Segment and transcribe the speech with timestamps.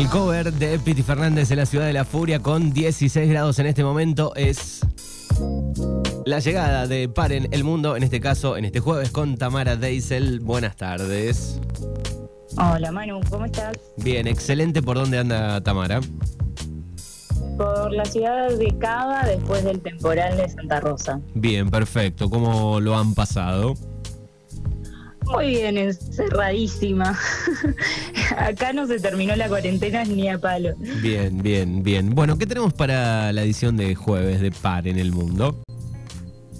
[0.00, 3.66] El cover de Piti Fernández en la ciudad de la furia con 16 grados en
[3.66, 4.80] este momento es
[6.24, 10.40] la llegada de Paren el Mundo, en este caso, en este jueves con Tamara Deisel.
[10.40, 11.60] Buenas tardes.
[12.56, 13.76] Hola Manu, ¿cómo estás?
[13.98, 14.80] Bien, excelente.
[14.80, 16.00] ¿Por dónde anda Tamara?
[17.58, 21.20] Por la ciudad de Cava después del temporal de Santa Rosa.
[21.34, 22.30] Bien, perfecto.
[22.30, 23.74] ¿Cómo lo han pasado?
[25.32, 27.18] Muy bien, encerradísima.
[28.36, 30.74] Acá no se terminó la cuarentena ni a palo.
[31.02, 32.14] Bien, bien, bien.
[32.14, 35.62] Bueno, ¿qué tenemos para la edición de jueves de Par en el Mundo?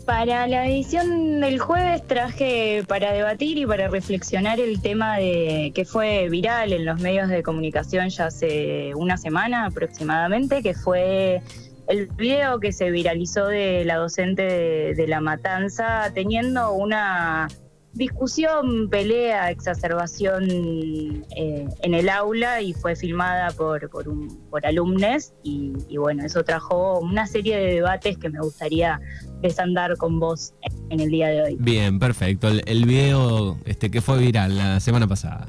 [0.07, 5.85] Para la edición del jueves traje para debatir y para reflexionar el tema de que
[5.85, 11.43] fue viral en los medios de comunicación ya hace una semana aproximadamente, que fue
[11.87, 17.49] el video que se viralizó de la docente de, de La Matanza teniendo una
[17.93, 20.45] discusión, pelea, exacerbación
[21.37, 26.25] eh, en el aula y fue filmada por, por, un, por alumnos y, y, bueno,
[26.25, 29.01] eso trajo una serie de debates que me gustaría
[29.41, 30.55] desandar con vos
[30.91, 31.57] en el día de hoy.
[31.59, 32.49] Bien, perfecto.
[32.49, 35.47] El, el video este, que fue viral la semana pasada.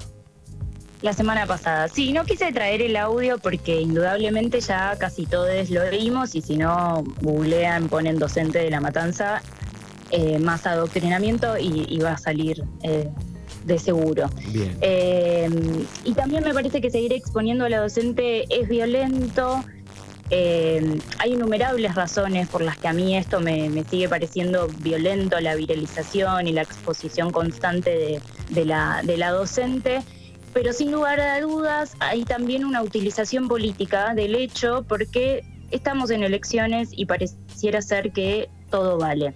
[1.02, 1.88] La semana pasada.
[1.88, 6.58] Sí, no quise traer el audio porque indudablemente ya casi todos lo vimos y si
[6.58, 9.42] no, googlean, ponen docente de la matanza
[10.12, 13.10] eh, más adoctrinamiento y, y, va a salir eh,
[13.66, 14.30] de seguro.
[14.50, 14.78] Bien.
[14.82, 15.50] Eh,
[16.04, 19.64] y también me parece que seguir exponiendo a la docente es violento.
[20.30, 25.40] Eh, hay innumerables razones por las que a mí esto me, me, sigue pareciendo violento,
[25.40, 30.02] la viralización y la exposición constante de, de, la, de la docente.
[30.54, 36.24] Pero sin lugar a dudas hay también una utilización política del hecho porque estamos en
[36.24, 39.34] elecciones y pareciera ser que todo vale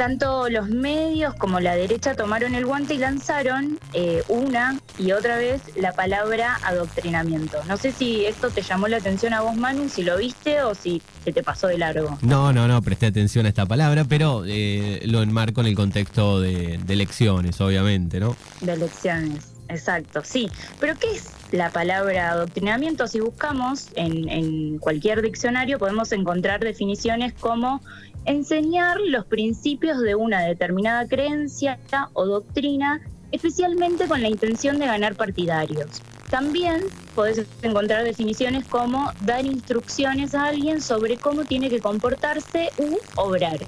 [0.00, 5.36] tanto los medios como la derecha tomaron el guante y lanzaron eh, una y otra
[5.36, 7.58] vez la palabra adoctrinamiento.
[7.68, 10.74] No sé si esto te llamó la atención a vos, Manu, si lo viste o
[10.74, 12.16] si se te pasó de largo.
[12.22, 16.40] No, no, no, presté atención a esta palabra, pero eh, lo enmarco en el contexto
[16.40, 18.34] de, de elecciones, obviamente, ¿no?
[18.62, 19.59] De elecciones.
[19.70, 20.50] Exacto, sí.
[20.80, 23.06] Pero ¿qué es la palabra adoctrinamiento?
[23.06, 27.80] Si buscamos en, cualquier diccionario podemos encontrar definiciones como
[28.24, 31.78] enseñar los principios de una determinada creencia
[32.12, 33.00] o doctrina,
[33.30, 36.02] especialmente con la intención de ganar partidarios.
[36.30, 36.82] También
[37.14, 43.58] podés encontrar definiciones como dar instrucciones a alguien sobre cómo tiene que comportarse u obrar.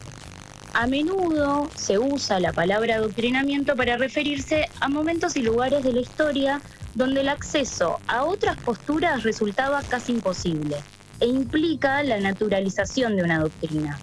[0.74, 6.00] A menudo se usa la palabra adoctrinamiento para referirse a momentos y lugares de la
[6.00, 6.62] historia
[6.94, 10.76] donde el acceso a otras posturas resultaba casi imposible
[11.20, 13.98] e implica la naturalización de una doctrina.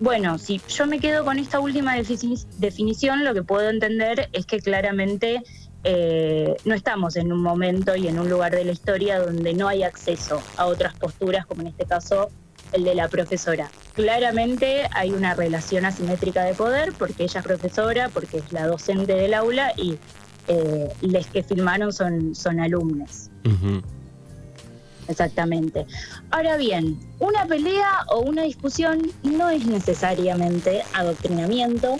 [0.00, 4.58] Bueno, si yo me quedo con esta última definición, lo que puedo entender es que
[4.58, 5.42] claramente
[5.84, 9.68] eh, no estamos en un momento y en un lugar de la historia donde no
[9.68, 12.30] hay acceso a otras posturas, como en este caso
[12.72, 13.70] el de la profesora.
[13.94, 19.14] Claramente hay una relación asimétrica de poder porque ella es profesora, porque es la docente
[19.14, 19.98] del aula y
[20.48, 23.30] eh, los que filmaron son, son alumnos.
[23.44, 23.82] Uh -huh.
[25.08, 25.86] Exactamente.
[26.30, 31.98] Ahora bien, una pelea o una discusión no es necesariamente adoctrinamiento.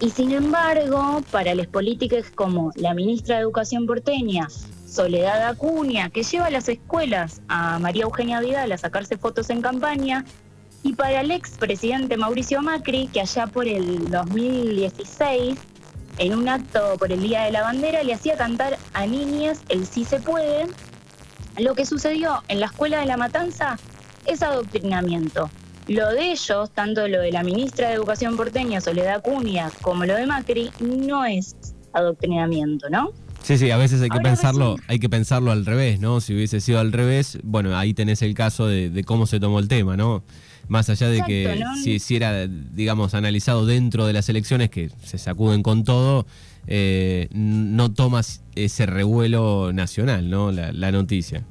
[0.00, 4.48] Y sin embargo, para las políticas como la ministra de Educación porteña,
[4.90, 9.62] Soledad Acuña, que lleva a las escuelas a María Eugenia Vidal a sacarse fotos en
[9.62, 10.24] campaña,
[10.82, 15.56] y para el expresidente Mauricio Macri, que allá por el 2016,
[16.18, 19.86] en un acto por el Día de la Bandera, le hacía cantar a niñas el
[19.86, 20.66] sí se puede,
[21.58, 23.78] lo que sucedió en la escuela de la matanza
[24.26, 25.50] es adoctrinamiento.
[25.86, 30.14] Lo de ellos, tanto lo de la ministra de Educación porteña, Soledad Acuña, como lo
[30.14, 31.54] de Macri, no es
[31.92, 33.12] adoctrinamiento, ¿no?
[33.42, 36.20] Sí, sí, a veces hay que Ahora pensarlo, hay que pensarlo al revés, ¿no?
[36.20, 39.58] Si hubiese sido al revés, bueno, ahí tenés el caso de, de cómo se tomó
[39.58, 40.22] el tema, ¿no?
[40.68, 41.76] Más allá de Exacto, que ¿no?
[41.76, 46.26] si, si, era, digamos, analizado dentro de las elecciones, que se sacuden con todo,
[46.66, 50.52] eh, no tomas ese revuelo nacional, ¿no?
[50.52, 51.42] La, la noticia.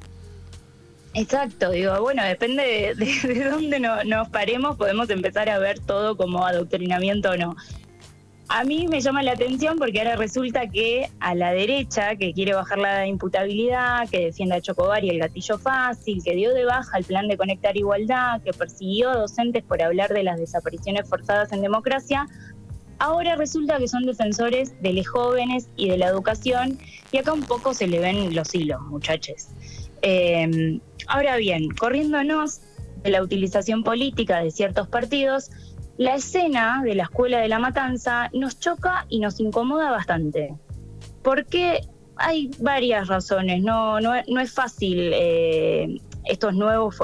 [1.12, 5.80] Exacto, digo, bueno, depende de, de, de dónde no, nos paremos, podemos empezar a ver
[5.80, 7.56] todo como adoctrinamiento o no.
[8.52, 12.52] A mí me llama la atención porque ahora resulta que a la derecha, que quiere
[12.52, 16.98] bajar la imputabilidad, que defiende a Chocobar y el gatillo fácil, que dio de baja
[16.98, 21.52] el plan de conectar igualdad, que persiguió a docentes por hablar de las desapariciones forzadas
[21.52, 22.26] en democracia,
[22.98, 26.76] ahora resulta que son defensores de los jóvenes y de la educación,
[27.12, 29.46] y acá un poco se le ven los hilos, muchachos.
[30.02, 32.62] Eh, ahora bien, corriéndonos
[33.04, 35.50] de la utilización política de ciertos partidos,
[36.00, 40.54] la escena de la escuela de la matanza nos choca y nos incomoda bastante.
[41.22, 41.82] Porque
[42.16, 46.96] hay varias razones, no, no, es fácil eh, estos nuevos,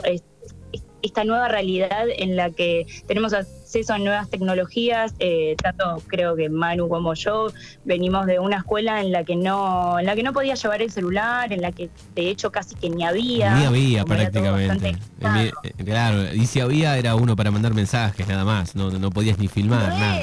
[1.03, 3.35] esta nueva realidad en la que tenemos
[3.77, 7.49] acceso a nuevas tecnologías, eh, tanto creo que Manu como yo
[7.85, 10.91] venimos de una escuela en la que no, en la que no podía llevar el
[10.91, 13.55] celular, en la que de hecho casi que ni había.
[13.55, 14.97] Ni había prácticamente.
[15.21, 15.53] Eh,
[15.85, 19.49] claro, y si había era uno para mandar mensajes nada más, no, no podías ni
[19.49, 20.21] filmar nada.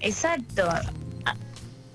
[0.00, 0.68] Exacto.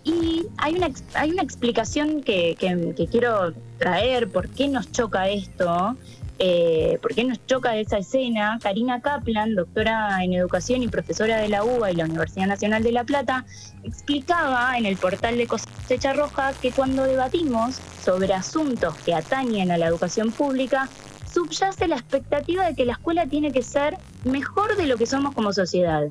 [0.04, 5.96] Y hay una, hay una explicación que, que quiero traer, por qué nos choca esto,
[6.42, 11.50] eh, por qué nos choca esa escena, Karina Kaplan, doctora en educación y profesora de
[11.50, 13.46] la UBA y la Universidad Nacional de La Plata,
[13.84, 17.76] explicaba en el portal de Cosecha Roja que cuando debatimos
[18.06, 20.88] sobre asuntos que atañen a la educación pública,
[21.30, 25.36] subyace la expectativa de que la escuela tiene que ser mejor de lo que somos
[25.36, 26.04] como sociedad.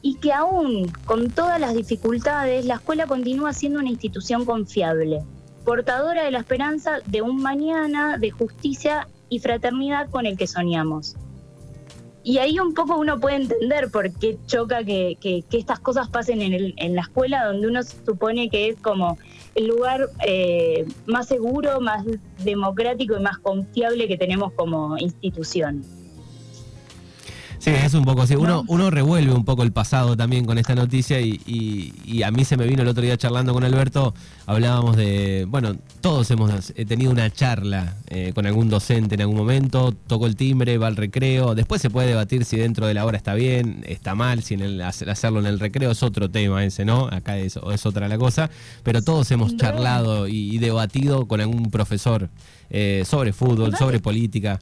[0.00, 5.22] Y que aún con todas las dificultades, la escuela continúa siendo una institución confiable,
[5.66, 11.16] portadora de la esperanza de un mañana de justicia y fraternidad con el que soñamos.
[12.24, 15.16] Y ahí un poco uno puede entender por qué choca que,
[15.50, 19.16] estas cosas pasen en, en, la escuela, donde uno supone que es como
[19.54, 22.04] el lugar eh, más seguro, más
[22.44, 25.82] democrático y más confiable que tenemos como institución.
[27.58, 28.36] Sí, es un poco así.
[28.36, 32.56] Uno, uno revuelve un poco el pasado también con esta noticia y, a mí se
[32.56, 34.14] me vino el otro día charlando con Alberto,
[34.46, 39.92] hablábamos de, bueno, todos hemos tenido una charla eh, con algún docente en algún momento,
[40.06, 43.16] tocó el timbre, va al recreo, después se puede debatir si dentro de la hora
[43.16, 46.84] está bien, está mal, si en el, hacerlo en el recreo es otro tema ese,
[46.84, 47.08] ¿no?
[47.10, 48.50] Acá es, es otra la cosa,
[48.82, 52.28] pero todos hemos charlado y, debatido con algún profesor
[52.70, 54.58] eh, sobre fútbol, sobre política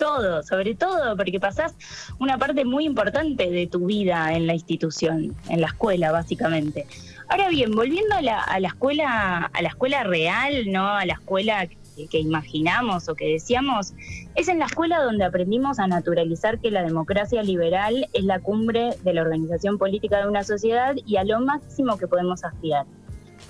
[0.00, 1.74] todo, sobre todo porque pasás
[2.18, 6.86] una parte muy importante de tu vida en la institución, en la escuela básicamente.
[7.28, 12.08] Ahora bien, volviendo a la, escuela, a la escuela real, no a la escuela que,
[12.08, 13.92] que imaginamos o que decíamos,
[14.34, 18.96] es en la escuela donde aprendimos a naturalizar que la democracia liberal es la cumbre
[19.04, 22.86] de la organización política de una sociedad y a lo máximo que podemos aspirar.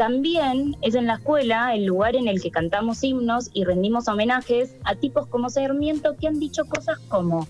[0.01, 4.75] También es en la escuela el lugar en el que cantamos himnos y rendimos homenajes
[4.85, 7.47] a tipos como Sarmiento que han dicho cosas como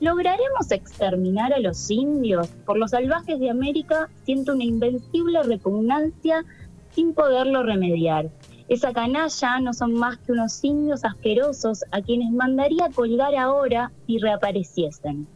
[0.00, 2.48] ¿Lograremos exterminar a los indios?
[2.66, 6.44] Por los salvajes de América siento una invencible repugnancia
[6.90, 8.30] sin poderlo remediar.
[8.66, 14.18] Esa canalla no son más que unos indios asquerosos a quienes mandaría colgar ahora si
[14.18, 15.28] reapareciesen.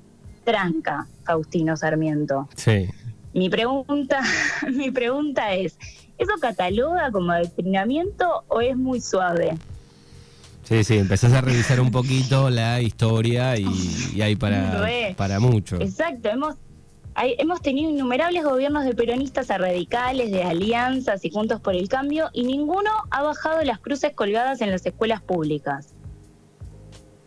[0.43, 2.49] Tranca, Faustino Sarmiento.
[2.57, 2.89] Sí.
[3.35, 4.21] Mi pregunta,
[4.73, 5.79] mi pregunta es,
[6.19, 9.57] ¿Eso cataloga como adoctrinamiento o es muy suave?
[10.63, 14.85] Sí, sí, empezás a revisar un poquito la historia y, hay para,
[15.17, 15.77] para mucho.
[15.77, 16.57] Exacto, hemos,
[17.17, 22.31] hemos tenido innumerables gobiernos de peronistas a radicales, de alianzas y juntos por el cambio,
[22.33, 25.95] y ninguno ha bajado las cruces colgadas en las escuelas públicas.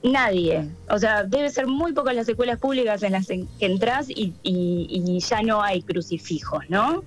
[0.04, 0.68] Nadie.
[0.90, 5.20] O sea, debe ser muy pocas las escuelas públicas en las que entras y, y
[5.20, 7.04] ya no hay crucifijos, ¿no?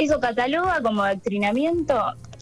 [0.00, 1.94] ¿Eso cataloga como adoctrinamiento?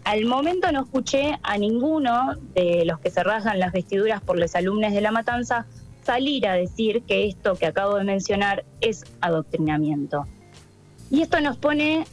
[0.05, 4.55] Al momento no escuché a ninguno de los que se rasgan las vestiduras por los
[4.55, 5.67] alumnos de la matanza
[6.05, 10.25] salir a decir que esto que acabo de mencionar es adoctrinamiento.
[11.11, 12.05] Y esto nos pone,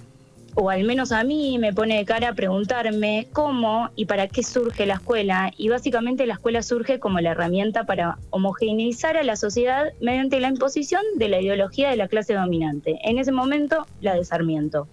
[0.56, 4.42] o al menos a mí me pone de cara a preguntarme cómo y para qué
[4.42, 5.52] surge la escuela.
[5.58, 10.48] Y básicamente la escuela surge como la herramienta para homogeneizar a la sociedad mediante la
[10.48, 12.98] imposición de la ideología de la clase dominante.
[13.04, 14.88] En ese momento, la de Sarmiento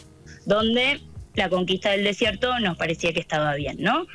[0.47, 1.01] donde
[1.35, 4.07] la conquista del desierto nos parecía que estaba bien, ¿no?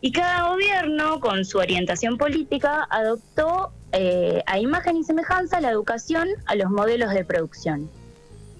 [0.00, 6.28] Y cada gobierno, con su orientación política, adoptó eh, a imagen y semejanza la educación
[6.46, 7.88] a los modelos de producción.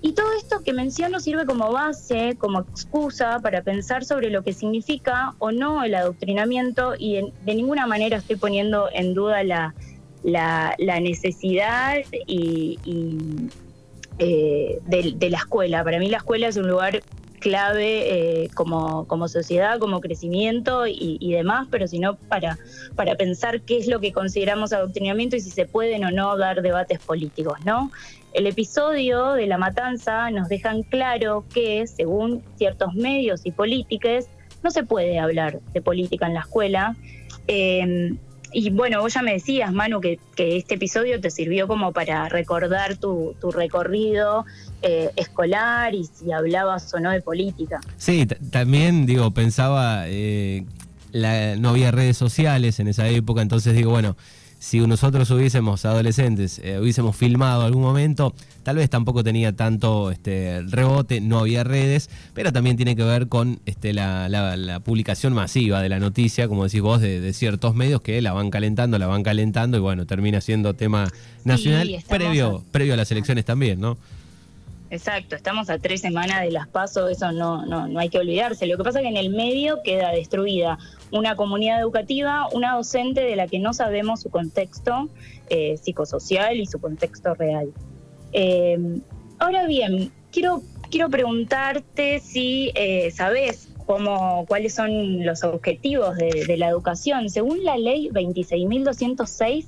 [0.01, 4.53] Y todo esto que menciono sirve como base, como excusa para pensar sobre lo que
[4.53, 9.75] significa o no el adoctrinamiento y de ninguna manera estoy poniendo en duda la,
[11.01, 11.97] necesidad
[12.27, 12.79] y,
[14.19, 15.83] eh, de, la escuela.
[15.83, 17.03] Para mí la escuela es un lugar
[17.41, 22.59] clave eh, como, como sociedad, como crecimiento y, demás, pero sino para,
[22.95, 26.63] para pensar qué es lo que consideramos adoctrinamiento y si se pueden o no dar
[26.63, 27.91] debates políticos, ¿no?
[28.33, 34.29] El episodio de la matanza nos dejan claro que, según ciertos medios y políticas,
[34.63, 36.97] no se puede hablar de política en la escuela.
[37.47, 38.17] Eh,
[38.55, 42.97] y bueno, vos ya me decías, Manu, que, este episodio te sirvió como para recordar
[42.97, 44.47] tu, recorrido
[44.83, 47.81] eh, escolar y si hablabas o no de política.
[47.97, 50.65] Sí, también, digo, pensaba, eh,
[51.13, 54.17] no había redes sociales en esa época, entonces digo, bueno,
[54.65, 60.63] si nosotros hubiésemos adolescentes, eh, hubiésemos filmado algún momento, tal vez tampoco tenía tanto este,
[60.63, 65.91] rebote, no había redes, pero también tiene que ver con este, la, publicación masiva de
[65.91, 69.77] la noticia, como decís vos, de, ciertos medios que la van calentando, la van calentando
[69.77, 71.09] y bueno, termina siendo tema
[71.45, 73.99] nacional previo, previo a las elecciones también, ¿no?
[74.95, 78.67] Exacto, estamos a tres semanas de las pasos, eso no, no, no hay que olvidarse.
[78.67, 80.79] Lo que pasa es que en el medio queda destruida
[81.15, 85.09] una comunidad educativa, una docente de la que no sabemos su contexto
[85.49, 87.73] eh, psicosocial y su contexto real.
[88.33, 89.01] Eh,
[89.39, 96.57] ahora bien, quiero, quiero preguntarte si eh, sabes cómo, cuáles son los objetivos de, de
[96.57, 97.31] la educación.
[97.31, 99.67] Según la ley 26.206,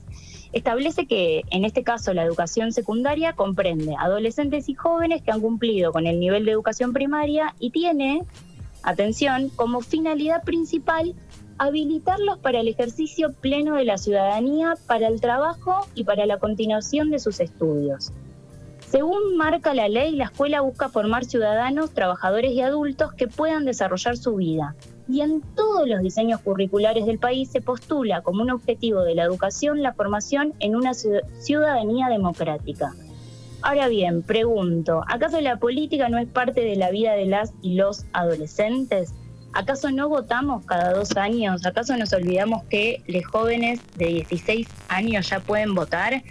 [0.53, 5.93] establece que en este caso la educación secundaria comprende adolescentes y jóvenes que han cumplido
[5.93, 8.23] con el nivel de educación primaria y tiene,
[8.83, 11.15] atención, como finalidad principal
[11.59, 17.11] habilitarlos para el ejercicio pleno de la ciudadanía, para el trabajo y para la continuación
[17.11, 18.13] de sus estudios.
[18.89, 24.17] Según marca la ley, la escuela busca formar ciudadanos, trabajadores y adultos que puedan desarrollar
[24.17, 24.77] su vida,
[25.09, 29.25] y en todos los diseños curriculares del país se postula como un objetivo de la
[29.25, 32.95] educación la formación en una ciudadanía democrática.
[33.63, 37.75] Ahora bien, pregunto, ¿acaso la política no es parte de la vida de las y
[37.75, 39.13] los adolescentes?
[39.53, 41.65] ¿Acaso no votamos cada dos años?
[41.65, 46.23] ¿Acaso nos olvidamos que los jóvenes de 16 años ya pueden votar?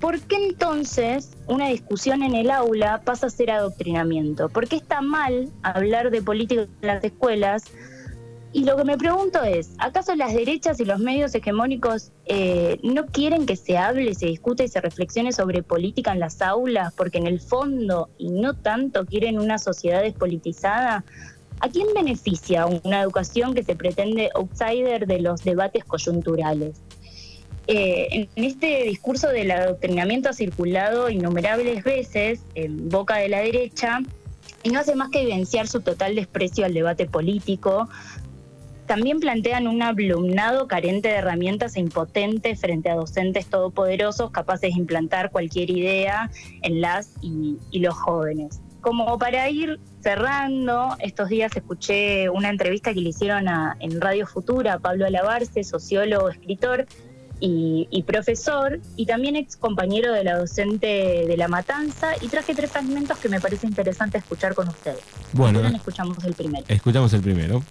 [0.00, 4.48] ¿Por qué entonces una discusión en el aula pasa a ser adoctrinamiento?
[4.48, 7.64] ¿Por qué está mal hablar de política en las escuelas?
[8.52, 13.06] Y lo que me pregunto es, ¿acaso las derechas y los medios hegemónicos eh, no
[13.06, 16.92] quieren que se hable, se discute y se reflexione sobre política en las aulas?
[16.96, 21.04] Porque en el fondo, y no tanto, quieren una sociedad despolitizada.
[21.60, 26.80] ¿A quién beneficia una educación que se pretende outsider de los debates coyunturales?
[27.66, 34.00] Eh, en este discurso del adoctrinamiento ha circulado innumerables veces en boca de la derecha
[34.62, 37.88] y no hace más que evidenciar su total desprecio al debate político.
[38.86, 44.80] También plantean un alumnado carente de herramientas e impotente frente a docentes todopoderosos capaces de
[44.80, 46.30] implantar cualquier idea
[46.62, 48.60] en las y, los jóvenes.
[48.80, 53.46] Como para ir cerrando, estos días escuché una entrevista que le hicieron
[53.80, 56.86] en Radio Futura a Pablo Alabarce, sociólogo, escritor,
[57.42, 62.70] y, profesor, y también ex compañero de la docente de La Matanza, y traje tres
[62.70, 65.00] fragmentos que me parece interesante escuchar con ustedes.
[65.32, 66.64] Bueno, escuchamos el primero.
[66.68, 67.62] Escuchamos el primero.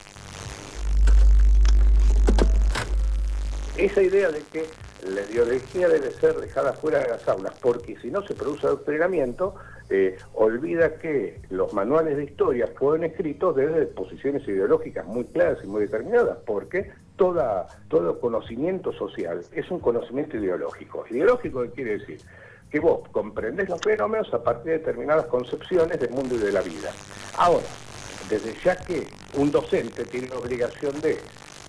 [3.77, 4.65] Esa idea de que
[5.07, 9.55] la ideología debe ser dejada fuera de las aulas, porque si no se produce adoctrinamiento,
[9.89, 15.67] eh, olvida que los manuales de historia fueron escritos desde posiciones ideológicas muy claras y
[15.67, 21.05] muy determinadas, porque toda, todo conocimiento social es un conocimiento ideológico.
[21.09, 22.21] ¿Ideológico quiere decir?
[22.69, 26.61] Que vos comprendés los fenómenos a partir de determinadas concepciones del mundo y de la
[26.61, 26.91] vida.
[27.37, 27.65] Ahora,
[28.29, 31.17] desde ya que un docente tiene la obligación de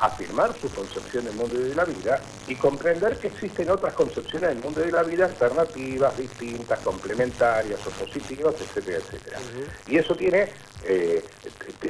[0.00, 4.50] afirmar su concepción del mundo y de la vida y comprender que existen otras concepciones
[4.50, 9.38] del mundo y de la vida alternativas, distintas, complementarias, opositivas, etcétera, etcétera.
[9.86, 10.48] Y eso tiene,
[10.84, 11.22] eh,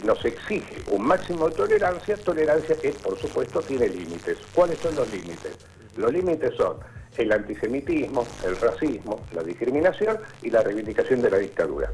[0.05, 4.39] nos exige un máximo de tolerancia, tolerancia que por supuesto tiene límites.
[4.55, 5.53] ¿Cuáles son los límites?
[5.97, 6.79] Los límites son
[7.17, 11.91] el antisemitismo, el racismo, la discriminación y la reivindicación de la dictadura.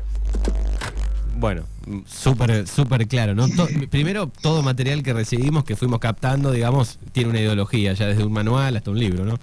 [1.39, 1.65] Bueno,
[2.07, 3.47] súper súper claro, ¿no?
[3.91, 8.33] primero, todo material que recibimos, que fuimos captando, digamos, tiene una ideología, ya desde un
[8.33, 9.39] manual hasta un libro, ¿no?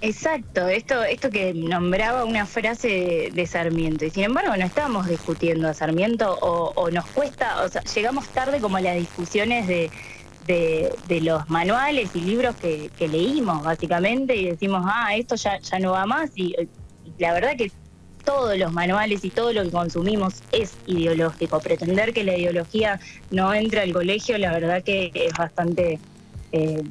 [0.00, 5.68] Exacto, esto, esto que nombraba una frase de, Sarmiento, y sin embargo no estábamos discutiendo
[5.68, 9.90] a Sarmiento o, nos cuesta, o sea, llegamos tarde como a las discusiones de,
[10.46, 15.90] de, los manuales y libros que, leímos, básicamente, y decimos, ah, esto ya, ya no
[15.90, 16.54] va más, y
[17.18, 17.72] la verdad que
[18.28, 21.60] todos los manuales y todo lo que consumimos es ideológico.
[21.60, 25.98] Pretender que la ideología no entre al colegio, la verdad que es bastante
[26.52, 26.82] eh,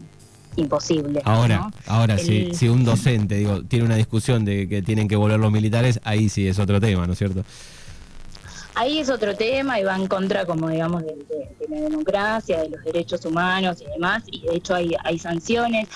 [0.55, 1.21] imposible.
[1.25, 5.39] Ahora, ahora si, si un docente digo, tiene una discusión de que tienen que volver
[5.39, 7.45] los militares, ahí sí es otro tema, ¿no es cierto?
[8.73, 11.15] Ahí es otro tema y va en contra, como digamos, de,
[11.69, 15.87] la democracia, de los derechos humanos y demás, y de hecho hay, hay sanciones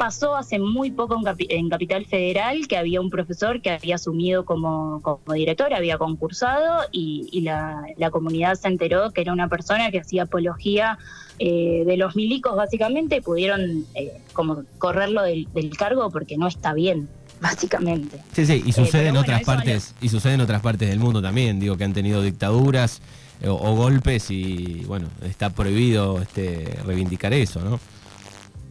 [0.00, 5.02] pasó hace muy poco en, Capital Federal que había un profesor que había asumido como,
[5.34, 10.98] director, había concursado y, la, comunidad se enteró que era una persona que hacía apología
[11.38, 16.72] eh, de los milicos básicamente y pudieron eh, como correrlo del, cargo porque no está
[16.72, 17.10] bien
[17.42, 18.22] básicamente.
[18.32, 21.60] Sí, sí, y sucede en otras partes, y sucede en otras partes del mundo también,
[21.60, 23.02] digo que han tenido dictaduras
[23.42, 27.78] eh, o, o, golpes y bueno, está prohibido este reivindicar eso, ¿no?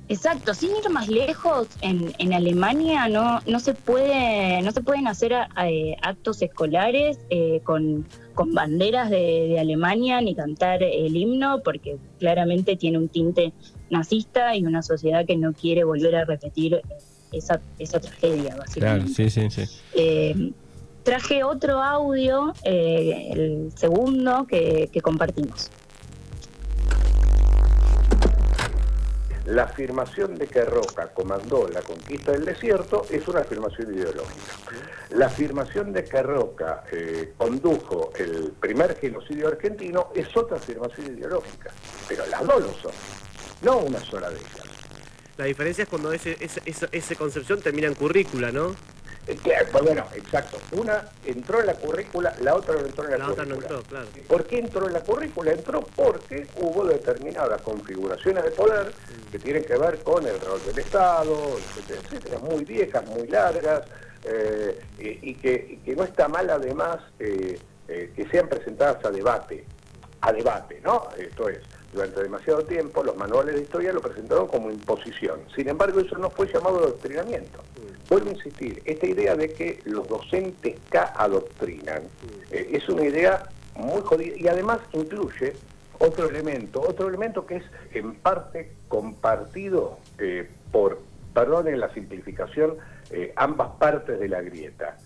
[0.09, 5.07] Exacto, sin ir más lejos, en, en Alemania no, no se puede, no se pueden
[5.07, 11.97] hacer eh, actos escolares eh, con, con, banderas de, Alemania ni cantar el himno, porque
[12.17, 13.53] claramente tiene un tinte
[13.91, 16.81] nazista y una sociedad que no quiere volver a repetir
[17.31, 19.13] esa, esa tragedia, básicamente.
[19.13, 19.79] Claro, sí, sí, sí.
[19.93, 20.51] Eh,
[21.03, 25.69] traje otro audio, el segundo que, que compartimos.
[29.49, 34.53] La afirmación de que Roca comandó la conquista del desierto es una afirmación ideológica.
[35.09, 41.71] La afirmación de que Roca eh, condujo el primer genocidio argentino es otra afirmación ideológica,
[42.07, 42.91] pero las dos lo son,
[43.63, 44.65] no una sola de ellas.
[45.37, 46.37] La diferencia es cuando ese,
[46.91, 48.75] esa concepción termina en currícula, ¿no?
[49.25, 50.57] Pues bueno, exacto.
[50.71, 53.43] Una entró en la currícula, la otra no entró en la, la currícula.
[53.43, 54.07] Otra no entró, claro.
[54.27, 55.51] ¿Por qué entró en la currícula?
[55.51, 58.91] Entró porque hubo determinadas configuraciones de poder
[59.31, 63.83] que tienen que ver con el rol del Estado, etcétera, etcétera, muy viejas, muy largas,
[64.23, 67.57] eh, y, que, no está mal además eh,
[67.87, 69.63] eh, que sean presentadas a debate,
[70.21, 71.07] a debate, ¿no?
[71.17, 71.59] Esto es,
[71.93, 75.39] durante demasiado tiempo los manuales de historia lo presentaron como imposición.
[75.55, 77.59] Sin embargo, eso no fue llamado adoctrinamiento.
[78.09, 82.03] Vuelvo a insistir, esta idea de que los docentes K adoctrinan
[82.51, 85.53] eh, es una idea muy jodida y además incluye
[85.99, 90.99] otro elemento, otro elemento que es en parte compartido eh, por,
[91.33, 92.77] perdonen la simplificación,
[93.11, 94.97] eh, ambas partes de la grieta.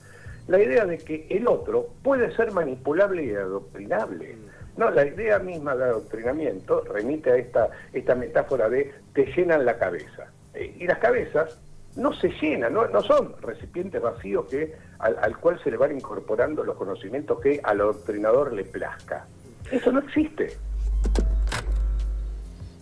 [0.48, 4.36] La idea de que el otro puede ser manipulable y adoctrinable.
[4.78, 9.78] No, la idea misma de adoctrinamiento remite a esta, esta metáfora de te llenan la
[9.78, 10.32] cabeza.
[10.56, 11.60] y las cabezas
[11.96, 16.76] no se llena, no, son recipientes vacíos que, al, cual se le van incorporando los
[16.76, 19.28] conocimientos que al adoctrinador le plazca.
[19.72, 20.58] Eso no existe.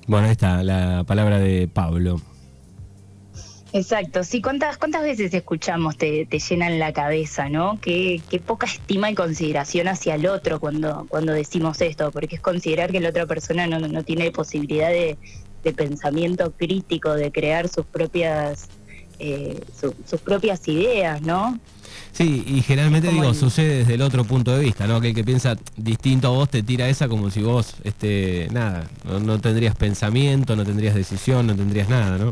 [0.08, 2.18] Bueno, ahí está la palabra de Pablo.
[3.74, 7.80] Exacto, sí, ¿cuántas, cuántas veces escuchamos te, te llenan la cabeza, ¿no?
[7.80, 12.42] Qué, qué, poca estima y consideración hacia el otro cuando, cuando decimos esto, porque es
[12.42, 15.18] considerar que la otra persona no, no tiene posibilidad de,
[15.64, 18.68] de pensamiento crítico, de crear sus propias
[19.24, 21.60] eh, sus propias ideas, ¿no?
[22.12, 25.00] Sí, y generalmente digo, sucede desde el otro punto de vista, ¿no?
[25.00, 28.90] Que el que piensa distinto a vos te tira esa como si vos, este, nada,
[29.06, 32.32] no, tendrías pensamiento, no tendrías decisión, no tendrías nada, ¿no?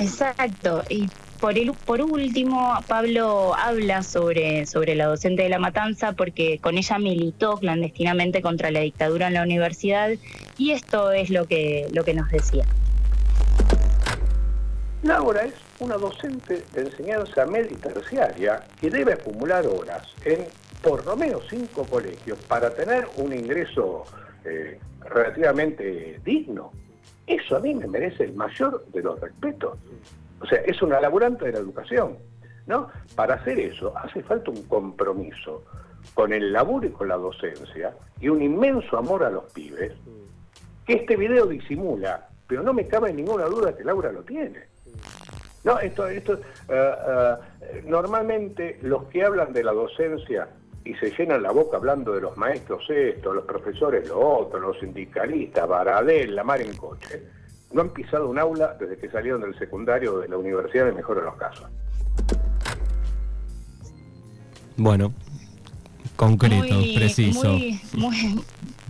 [0.00, 0.82] Exacto.
[0.88, 1.08] Y
[1.40, 6.78] por, el, por último, Pablo habla sobre, sobre la docente de la matanza porque con
[6.78, 10.10] ella militó clandestinamente contra la dictadura en la universidad
[10.58, 12.64] y esto es lo que, lo que nos decía.
[15.02, 20.44] Laura es una docente de enseñanza media y terciaria que debe acumular horas en
[20.82, 24.04] por lo menos cinco colegios para tener un ingreso
[24.44, 26.72] eh, relativamente digno.
[27.30, 29.78] Eso a mí me merece el mayor de los respetos.
[30.40, 32.18] O sea, es una laburante de la educación.
[32.66, 32.88] ¿no?
[33.14, 35.64] Para hacer eso hace falta un compromiso
[36.14, 39.92] con el laburo y con la docencia y un inmenso amor a los pibes
[40.84, 44.64] que este video disimula, pero no me cabe ninguna duda que Laura lo tiene.
[45.62, 46.94] No, esto, esto eh,
[47.62, 50.48] eh, normalmente los que hablan de la docencia
[50.84, 54.78] y se llenan la boca hablando de los maestros esto, los profesores lo otro, los
[54.78, 57.22] sindicalistas, Baradel, la mar en coche,
[57.72, 60.96] no han pisado un aula desde que salieron del secundario o de la universidad en
[60.96, 61.66] mejor de los casos.
[64.76, 65.12] Bueno,
[66.16, 67.58] concreto, preciso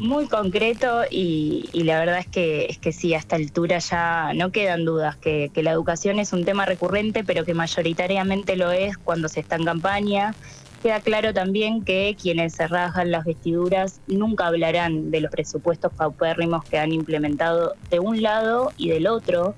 [0.01, 4.51] muy concreto y, la verdad es que, es que sí, a esta altura ya no
[4.51, 8.97] quedan dudas que, que la educación es un tema recurrente, pero que mayoritariamente lo es
[8.97, 10.35] cuando se está en campaña.
[10.83, 16.65] Queda claro también que quienes se rasgan las vestiduras nunca hablarán de los presupuestos paupérrimos
[16.65, 19.55] que han implementado de un lado y del otro,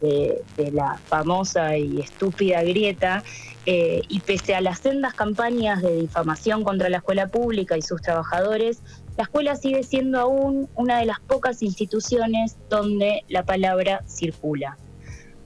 [0.00, 3.22] de, la famosa y estúpida grieta,
[3.66, 8.00] eh, y pese a las sendas campañas de difamación contra la escuela pública y sus
[8.00, 8.82] trabajadores,
[9.18, 14.78] la escuela sigue siendo aún una de las pocas instituciones donde la palabra circula.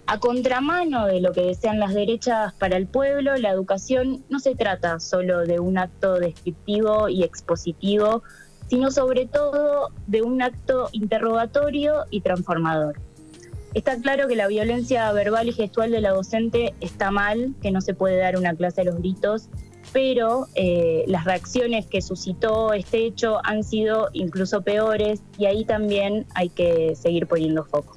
[0.09, 4.55] A contramano de lo que desean las derechas para el pueblo, la educación no se
[4.55, 8.23] trata solo de un acto descriptivo y expositivo,
[8.69, 13.01] sino sobre todo de un acto interrogatorio y transformador.
[13.75, 17.81] Está claro que la violencia verbal y gestual de la docente está mal, que no
[17.81, 19.49] se puede dar una clase a los gritos
[19.92, 26.27] pero eh, las reacciones que suscitó este hecho han sido incluso peores y ahí también
[26.35, 27.97] hay que seguir poniendo foco.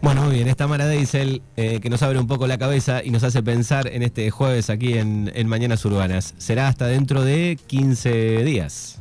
[0.00, 3.10] Bueno, muy bien, esta Mara Deisel eh, que nos abre un poco la cabeza y
[3.10, 6.34] nos hace pensar en este jueves aquí en, en Mañanas Urbanas.
[6.38, 9.00] Será hasta dentro de 15 días.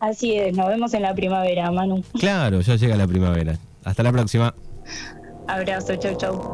[0.00, 2.02] Así es, nos vemos en la primavera, Manu.
[2.18, 3.56] Claro, ya llega la primavera.
[3.84, 4.54] Hasta la próxima.
[5.46, 6.42] Abrazo, chau, chau.